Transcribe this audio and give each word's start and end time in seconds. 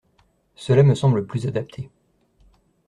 Cela 0.55 0.81
me 0.81 0.95
semble 0.95 1.27
plus 1.27 1.45
adapté. 1.45 1.91